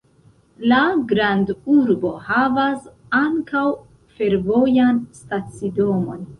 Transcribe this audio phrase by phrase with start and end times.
[0.69, 0.77] La
[1.11, 2.89] grandurbo havas
[3.21, 3.63] ankaŭ
[4.17, 6.29] fervojan stacidomon.